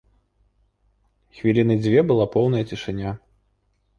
[1.39, 3.11] Хвіліны дзве была поўная цішыня.